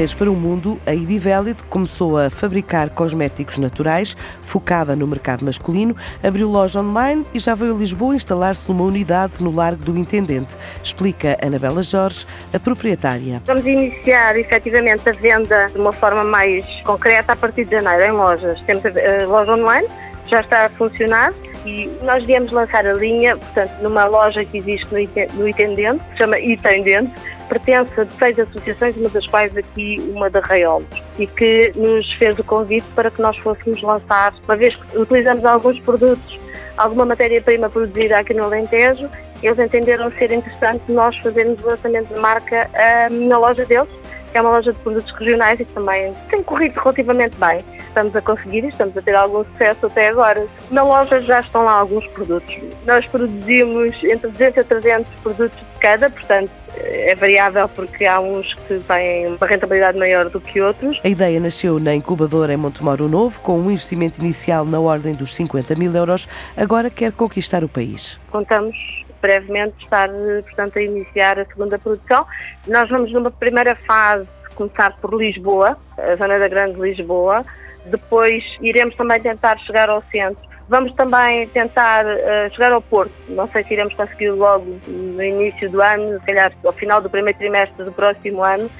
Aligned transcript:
Para 0.00 0.30
o 0.30 0.34
mundo, 0.34 0.80
a 0.86 0.94
Idivelid 0.94 1.62
começou 1.64 2.16
a 2.16 2.30
fabricar 2.30 2.88
cosméticos 2.88 3.58
naturais, 3.58 4.16
focada 4.40 4.96
no 4.96 5.06
mercado 5.06 5.44
masculino, 5.44 5.94
abriu 6.24 6.48
loja 6.48 6.80
online 6.80 7.26
e 7.34 7.38
já 7.38 7.54
veio 7.54 7.74
a 7.74 7.76
Lisboa 7.76 8.16
instalar-se 8.16 8.66
numa 8.66 8.82
unidade 8.82 9.44
no 9.44 9.54
Largo 9.54 9.84
do 9.84 9.98
Intendente. 9.98 10.56
Explica 10.82 11.36
Anabela 11.44 11.82
Jorge, 11.82 12.26
a 12.50 12.58
proprietária. 12.58 13.42
Vamos 13.44 13.66
iniciar 13.66 14.38
efetivamente 14.38 15.06
a 15.06 15.12
venda 15.12 15.66
de 15.66 15.76
uma 15.76 15.92
forma 15.92 16.24
mais 16.24 16.64
concreta 16.84 17.34
a 17.34 17.36
partir 17.36 17.66
de 17.66 17.72
janeiro 17.72 18.02
em 18.02 18.16
lojas. 18.16 18.58
Temos 18.62 18.82
a 18.86 19.26
loja 19.26 19.52
online, 19.52 19.86
já 20.30 20.40
está 20.40 20.64
a 20.64 20.70
funcionar 20.70 21.34
e 21.64 21.90
nós 22.02 22.24
viemos 22.24 22.50
lançar 22.52 22.86
a 22.86 22.92
linha, 22.92 23.36
portanto, 23.36 23.72
numa 23.82 24.06
loja 24.06 24.44
que 24.44 24.58
existe 24.58 24.86
no 25.34 25.48
Intendente, 25.48 26.04
que 26.04 26.12
se 26.12 26.18
chama 26.18 26.38
Intendente, 26.38 27.12
pertence 27.48 28.00
a 28.00 28.06
seis 28.10 28.38
associações, 28.38 28.96
uma 28.96 29.08
das 29.08 29.26
quais 29.26 29.56
aqui 29.56 29.96
uma 30.14 30.30
da 30.30 30.40
Raiolos, 30.40 30.86
e 31.18 31.26
que 31.26 31.72
nos 31.74 32.12
fez 32.14 32.38
o 32.38 32.44
convite 32.44 32.86
para 32.94 33.10
que 33.10 33.20
nós 33.20 33.36
fôssemos 33.38 33.82
lançar, 33.82 34.34
uma 34.44 34.56
vez 34.56 34.76
que 34.76 34.98
utilizamos 34.98 35.44
alguns 35.44 35.78
produtos, 35.80 36.38
alguma 36.76 37.04
matéria-prima 37.04 37.68
produzida 37.68 38.18
aqui 38.18 38.32
no 38.32 38.44
Alentejo, 38.44 39.08
eles 39.42 39.58
entenderam 39.58 40.10
ser 40.12 40.32
interessante 40.32 40.82
nós 40.88 41.16
fazermos 41.18 41.60
o 41.60 41.66
lançamento 41.66 42.14
de 42.14 42.20
marca 42.20 42.68
uh, 42.70 43.28
na 43.28 43.38
loja 43.38 43.64
deles, 43.64 43.88
que 44.30 44.38
é 44.38 44.40
uma 44.40 44.50
loja 44.50 44.72
de 44.72 44.78
produtos 44.80 45.10
regionais 45.12 45.58
e 45.60 45.64
também 45.64 46.14
tem 46.28 46.42
corrido 46.42 46.78
relativamente 46.78 47.36
bem. 47.36 47.64
Estamos 47.78 48.14
a 48.14 48.20
conseguir 48.20 48.64
e 48.64 48.68
estamos 48.68 48.96
a 48.96 49.02
ter 49.02 49.14
algum 49.14 49.42
sucesso 49.44 49.86
até 49.86 50.08
agora. 50.08 50.46
Na 50.70 50.82
loja 50.84 51.20
já 51.20 51.40
estão 51.40 51.64
lá 51.64 51.72
alguns 51.72 52.06
produtos. 52.08 52.56
Nós 52.86 53.04
produzimos 53.06 53.92
entre 54.04 54.30
200 54.30 54.58
a 54.58 54.64
300 54.64 55.12
produtos 55.22 55.58
de 55.58 55.80
cada, 55.80 56.08
portanto 56.08 56.50
é 56.76 57.14
variável 57.14 57.68
porque 57.68 58.04
há 58.04 58.20
uns 58.20 58.54
que 58.54 58.78
têm 58.80 59.26
uma 59.26 59.46
rentabilidade 59.46 59.98
maior 59.98 60.28
do 60.30 60.40
que 60.40 60.60
outros. 60.60 61.00
A 61.02 61.08
ideia 61.08 61.40
nasceu 61.40 61.78
na 61.80 61.94
incubadora 61.94 62.52
em 62.52 62.56
Montemoro 62.56 63.08
Novo, 63.08 63.40
com 63.40 63.58
um 63.58 63.70
investimento 63.70 64.20
inicial 64.20 64.64
na 64.64 64.78
ordem 64.78 65.14
dos 65.14 65.34
50 65.34 65.74
mil 65.74 65.94
euros. 65.94 66.28
Agora 66.56 66.88
quer 66.88 67.12
conquistar 67.12 67.64
o 67.64 67.68
país. 67.68 68.20
Contamos 68.30 68.76
brevemente 69.20 69.74
estar, 69.82 70.08
portanto, 70.42 70.78
a 70.78 70.82
iniciar 70.82 71.38
a 71.38 71.44
segunda 71.44 71.78
produção. 71.78 72.26
Nós 72.66 72.88
vamos 72.88 73.12
numa 73.12 73.30
primeira 73.30 73.74
fase 73.74 74.26
começar 74.54 74.96
por 75.00 75.14
Lisboa, 75.14 75.76
a 75.96 76.16
zona 76.16 76.38
da 76.38 76.48
Grande 76.48 76.78
Lisboa, 76.80 77.44
depois 77.86 78.44
iremos 78.60 78.94
também 78.96 79.20
tentar 79.20 79.58
chegar 79.60 79.88
ao 79.88 80.02
centro. 80.12 80.48
Vamos 80.68 80.94
também 80.94 81.48
tentar 81.48 82.04
uh, 82.06 82.54
chegar 82.54 82.70
ao 82.70 82.80
Porto. 82.80 83.12
Não 83.28 83.48
sei 83.48 83.64
se 83.64 83.72
iremos 83.72 83.92
conseguir 83.94 84.30
logo 84.30 84.78
no 84.86 85.22
início 85.22 85.68
do 85.68 85.82
ano, 85.82 86.20
se 86.20 86.26
calhar 86.26 86.52
ao 86.64 86.72
final 86.72 87.00
do 87.00 87.10
primeiro 87.10 87.36
trimestre 87.38 87.84
do 87.84 87.90
próximo 87.90 88.44
ano. 88.44 88.70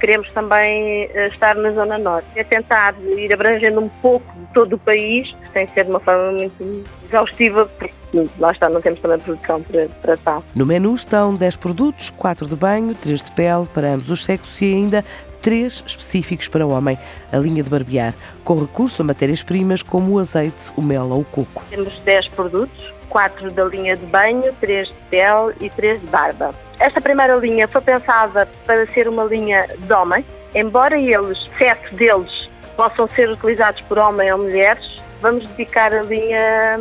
Queremos 0.00 0.32
também 0.32 1.06
uh, 1.06 1.28
estar 1.32 1.54
na 1.56 1.72
Zona 1.72 1.98
Norte. 1.98 2.26
É 2.36 2.44
tentar 2.44 2.94
ir 3.16 3.32
abrangendo 3.32 3.80
um 3.80 3.88
pouco 3.88 4.32
de 4.38 4.46
todo 4.54 4.74
o 4.74 4.78
país, 4.78 5.30
sem 5.52 5.66
ser 5.68 5.84
de 5.84 5.90
uma 5.90 6.00
forma 6.00 6.32
muito 6.32 6.84
exaustiva, 7.08 7.66
porque 7.78 8.28
lá 8.38 8.52
está, 8.52 8.68
não 8.68 8.80
temos 8.80 9.00
também 9.00 9.18
produção 9.18 9.62
para 9.62 9.86
tratar. 10.02 10.42
No 10.54 10.64
menu 10.64 10.94
estão 10.94 11.34
10 11.34 11.56
produtos, 11.56 12.10
4 12.10 12.46
de 12.46 12.56
banho, 12.56 12.94
3 12.94 13.24
de 13.24 13.32
pele 13.32 13.66
para 13.72 13.88
ambos 13.88 14.10
os 14.10 14.24
sexos 14.24 14.60
e 14.62 14.66
ainda 14.66 15.04
três 15.40 15.84
específicos 15.86 16.48
para 16.48 16.66
o 16.66 16.70
homem, 16.70 16.98
a 17.32 17.36
linha 17.38 17.62
de 17.62 17.70
barbear, 17.70 18.14
com 18.44 18.58
recurso 18.58 19.02
a 19.02 19.04
matérias-primas 19.04 19.82
como 19.82 20.14
o 20.14 20.18
azeite, 20.18 20.70
o 20.76 20.82
mel 20.82 21.08
ou 21.10 21.20
o 21.20 21.24
coco. 21.24 21.64
Temos 21.70 21.98
10 22.00 22.28
produtos, 22.28 22.92
4 23.08 23.50
da 23.52 23.64
linha 23.64 23.96
de 23.96 24.04
banho, 24.06 24.52
3 24.60 24.88
de 24.88 24.94
pele 25.10 25.54
e 25.60 25.70
3 25.70 26.00
de 26.00 26.06
barba. 26.08 26.54
Esta 26.80 27.00
primeira 27.00 27.34
linha 27.36 27.66
foi 27.66 27.80
pensada 27.80 28.48
para 28.64 28.86
ser 28.88 29.08
uma 29.08 29.24
linha 29.24 29.66
de 29.76 29.92
homem, 29.92 30.24
embora 30.54 30.98
eles, 30.98 31.38
sete 31.58 31.94
deles, 31.96 32.48
possam 32.76 33.08
ser 33.08 33.28
utilizados 33.30 33.80
por 33.82 33.98
homens 33.98 34.30
ou 34.32 34.38
mulheres, 34.38 35.02
vamos 35.20 35.46
dedicar 35.48 35.92
a 35.92 36.02
linha 36.02 36.78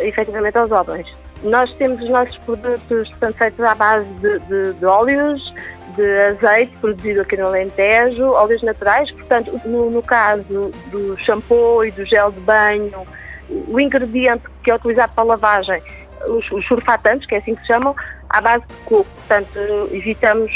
efetivamente 0.00 0.58
aos 0.58 0.70
homens. 0.70 1.06
Nós 1.42 1.72
temos 1.76 2.02
os 2.02 2.10
nossos 2.10 2.36
produtos 2.38 3.08
portanto, 3.08 3.36
feitos 3.38 3.64
à 3.64 3.74
base 3.74 4.06
de, 4.20 4.38
de, 4.40 4.74
de 4.74 4.84
óleos, 4.84 5.54
de 5.96 6.20
azeite 6.20 6.76
produzido 6.78 7.22
aqui 7.22 7.38
no 7.38 7.46
Alentejo, 7.46 8.26
óleos 8.32 8.62
naturais, 8.62 9.10
portanto, 9.12 9.58
no, 9.64 9.90
no 9.90 10.02
caso 10.02 10.70
do 10.90 11.18
shampoo 11.18 11.82
e 11.84 11.90
do 11.90 12.04
gel 12.04 12.30
de 12.30 12.40
banho, 12.40 13.06
o 13.48 13.80
ingrediente 13.80 14.44
que 14.62 14.70
é 14.70 14.74
utilizado 14.74 15.12
para 15.14 15.24
a 15.24 15.26
lavagem, 15.28 15.82
os, 16.26 16.50
os 16.52 16.66
surfatantes, 16.66 17.26
que 17.26 17.34
é 17.34 17.38
assim 17.38 17.54
que 17.54 17.62
se 17.62 17.68
chamam, 17.68 17.96
à 18.30 18.40
base 18.40 18.64
de 18.66 18.74
coco. 18.84 19.06
Portanto, 19.28 19.58
evitamos 19.92 20.50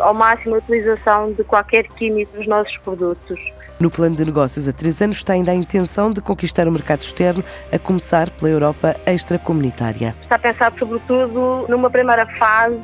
ao 0.00 0.12
máximo 0.12 0.56
a 0.56 0.58
utilização 0.58 1.32
de 1.32 1.44
qualquer 1.44 1.84
químico 1.84 2.36
nos 2.36 2.46
nossos 2.46 2.76
produtos. 2.78 3.38
No 3.80 3.90
plano 3.90 4.16
de 4.16 4.24
negócios 4.24 4.66
há 4.66 4.72
três 4.72 5.00
anos 5.00 5.18
está 5.18 5.34
ainda 5.34 5.52
a 5.52 5.54
intenção 5.54 6.10
de 6.10 6.20
conquistar 6.20 6.66
o 6.66 6.72
mercado 6.72 7.02
externo, 7.02 7.44
a 7.72 7.78
começar 7.78 8.28
pela 8.30 8.50
Europa 8.50 8.96
extracomunitária. 9.06 10.16
Está 10.22 10.36
pensado 10.36 10.76
sobretudo 10.80 11.64
numa 11.68 11.88
primeira 11.88 12.26
fase 12.38 12.76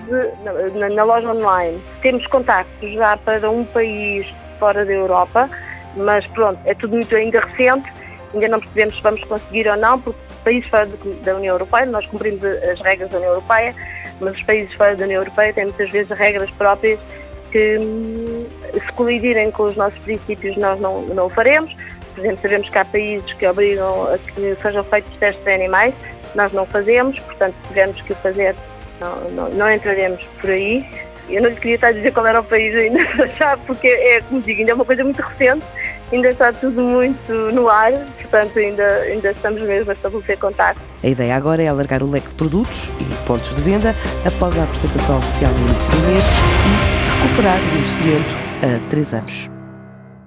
na, 0.79 0.89
na 0.89 1.03
loja 1.03 1.33
online. 1.33 1.83
Temos 2.01 2.25
contactos 2.29 2.93
já 2.93 3.17
para 3.17 3.51
um 3.51 3.65
país 3.65 4.25
fora 4.61 4.85
da 4.85 4.93
Europa, 4.93 5.51
mas 5.97 6.25
pronto, 6.29 6.61
é 6.65 6.75
tudo 6.75 6.95
muito 6.95 7.15
ainda 7.17 7.41
recente, 7.41 7.93
ainda 8.33 8.47
não 8.47 8.61
percebemos 8.61 8.95
se 8.95 9.03
vamos 9.03 9.25
conseguir 9.25 9.69
ou 9.69 9.77
não, 9.77 10.01
porque 10.01 10.21
países 10.45 10.71
fora 10.71 10.89
da 11.25 11.35
União 11.35 11.55
Europeia, 11.57 11.87
nós 11.87 12.07
cumprimos 12.07 12.45
as 12.45 12.81
regras 12.83 13.11
da 13.11 13.17
União 13.17 13.33
Europeia, 13.33 13.75
mas 14.21 14.35
os 14.35 14.43
países 14.43 14.73
fora 14.75 14.97
da 14.97 15.05
União 15.05 15.21
Europeia 15.21 15.53
têm 15.53 15.65
muitas 15.65 15.91
vezes 15.91 16.11
regras 16.17 16.51
próprias 16.53 16.99
que 17.51 17.79
hum, 17.79 18.47
se 18.73 18.93
colidirem 18.93 19.51
com 19.53 19.63
os 19.63 19.77
nossos 19.77 19.99
princípios 20.01 20.57
nós 20.57 20.81
não, 20.81 21.03
não 21.03 21.27
o 21.27 21.31
faremos. 21.31 21.75
Por 22.15 22.25
exemplo, 22.25 22.43
sabemos 22.43 22.69
que 22.69 22.79
há 22.79 22.85
países 22.85 23.33
que 23.35 23.47
obrigam 23.47 24.13
a 24.13 24.19
que 24.19 24.57
sejam 24.61 24.85
feitos 24.85 25.17
testes 25.19 25.45
de 25.45 25.53
animais, 25.53 25.95
nós 26.35 26.53
não 26.53 26.67
fazemos, 26.67 27.19
portanto, 27.21 27.55
se 27.63 27.69
tivermos 27.69 28.01
que 28.03 28.13
o 28.13 28.17
fazer, 28.17 28.55
não, 29.01 29.17
não, 29.31 29.49
não, 29.51 29.73
entraremos 29.73 30.23
por 30.41 30.51
aí. 30.51 30.87
Eu 31.29 31.43
não 31.43 31.51
lhe 31.51 31.57
queria 31.57 31.77
estar 31.77 31.89
a 31.89 31.93
dizer 31.93 32.13
qual 32.13 32.27
era 32.27 32.41
o 32.41 32.45
país 32.45 32.75
ainda, 32.75 32.99
porque 33.67 33.89
é, 33.89 34.21
como 34.21 34.41
digo, 34.43 34.61
ainda 34.61 34.73
é 34.73 34.75
uma 34.75 34.85
coisa 34.85 35.03
muito 35.03 35.23
recente, 35.23 35.65
ainda 36.15 36.31
está 36.31 36.53
tudo 36.53 36.81
muito 36.83 37.33
no 37.53 37.69
ar, 37.69 37.93
portanto, 38.21 38.59
ainda, 38.59 38.85
ainda 39.03 39.31
estamos 39.31 39.63
mesmo 39.63 39.91
a 39.91 39.95
estabelecer 39.95 40.39
contato. 40.39 40.81
A 41.03 41.09
ideia 41.09 41.37
agora 41.37 41.63
é 41.63 41.69
alargar 41.69 42.03
o 42.03 42.11
leque 42.11 42.29
de 42.29 42.35
produtos 42.35 42.89
e 43.01 43.27
pontos 43.27 43.55
de 43.55 43.63
venda 43.63 43.95
após 44.25 44.57
a 44.59 44.65
apresentação 44.65 45.19
oficial 45.19 45.53
no 45.53 45.69
início 45.69 45.91
do 45.91 45.99
mês 46.07 46.25
e 46.65 47.23
recuperar 47.23 47.61
o 47.61 47.79
investimento 47.79 48.35
a 48.63 48.89
três 48.89 49.13
anos. 49.13 49.54